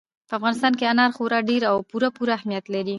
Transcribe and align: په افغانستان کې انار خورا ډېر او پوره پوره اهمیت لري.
په 0.29 0.33
افغانستان 0.37 0.73
کې 0.77 0.89
انار 0.91 1.11
خورا 1.17 1.39
ډېر 1.49 1.61
او 1.71 1.77
پوره 1.89 2.09
پوره 2.15 2.31
اهمیت 2.37 2.65
لري. 2.73 2.89